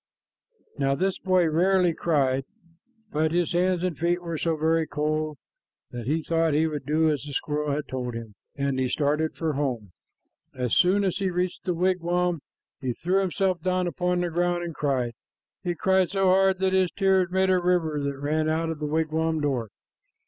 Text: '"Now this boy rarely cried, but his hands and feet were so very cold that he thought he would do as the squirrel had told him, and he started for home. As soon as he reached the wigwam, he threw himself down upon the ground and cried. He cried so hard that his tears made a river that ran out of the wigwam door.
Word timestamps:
'"Now 0.79 0.95
this 0.95 1.19
boy 1.19 1.47
rarely 1.47 1.93
cried, 1.93 2.45
but 3.11 3.31
his 3.31 3.51
hands 3.51 3.83
and 3.83 3.95
feet 3.95 4.19
were 4.23 4.35
so 4.39 4.55
very 4.57 4.87
cold 4.87 5.37
that 5.91 6.07
he 6.07 6.23
thought 6.23 6.55
he 6.55 6.65
would 6.65 6.87
do 6.87 7.11
as 7.11 7.21
the 7.21 7.33
squirrel 7.33 7.69
had 7.75 7.87
told 7.87 8.15
him, 8.15 8.33
and 8.55 8.79
he 8.79 8.87
started 8.89 9.35
for 9.35 9.53
home. 9.53 9.91
As 10.55 10.75
soon 10.75 11.03
as 11.03 11.17
he 11.17 11.29
reached 11.29 11.65
the 11.65 11.75
wigwam, 11.75 12.41
he 12.79 12.93
threw 12.93 13.19
himself 13.21 13.61
down 13.61 13.85
upon 13.85 14.21
the 14.21 14.31
ground 14.31 14.63
and 14.63 14.73
cried. 14.73 15.13
He 15.63 15.75
cried 15.75 16.09
so 16.09 16.25
hard 16.29 16.57
that 16.61 16.73
his 16.73 16.89
tears 16.89 17.29
made 17.29 17.51
a 17.51 17.59
river 17.59 17.99
that 17.99 18.17
ran 18.17 18.49
out 18.49 18.71
of 18.71 18.79
the 18.79 18.87
wigwam 18.87 19.39
door. 19.39 19.69